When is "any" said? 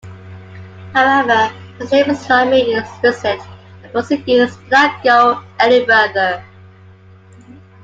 5.59-5.85